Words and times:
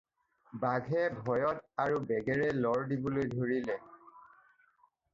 বাঘে 0.63 1.03
ভয়ত 1.27 1.59
আৰু 1.85 2.01
বেগেৰে 2.13 2.49
লৰ 2.65 2.83
দিবলৈ 2.95 3.31
ধৰিলে। 3.37 3.81